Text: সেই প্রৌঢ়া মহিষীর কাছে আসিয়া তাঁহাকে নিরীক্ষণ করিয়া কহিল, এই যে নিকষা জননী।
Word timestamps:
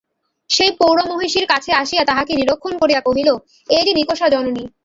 সেই 0.49 0.71
প্রৌঢ়া 0.77 1.05
মহিষীর 1.11 1.45
কাছে 1.51 1.69
আসিয়া 1.81 2.03
তাঁহাকে 2.05 2.33
নিরীক্ষণ 2.35 2.73
করিয়া 2.81 3.01
কহিল, 3.07 3.29
এই 3.69 3.83
যে 3.87 3.91
নিকষা 3.99 4.27
জননী। 4.33 4.63